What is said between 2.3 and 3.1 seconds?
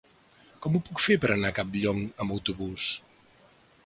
autobús?